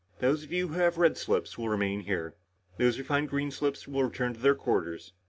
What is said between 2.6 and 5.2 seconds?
Those who find green slips will return to their quarters.